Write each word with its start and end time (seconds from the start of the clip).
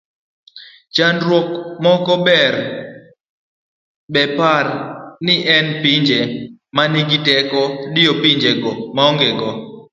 chandruok 0.95 1.47
moro 1.83 2.15
mar 2.27 2.53
Bepar 4.13 4.67
en 4.75 5.25
ni 5.25 5.35
pinye 5.83 6.19
manigi 6.75 7.17
teko 7.27 7.61
diyo 7.93 8.11
pinyego 8.21 8.71
maongego 8.95 9.49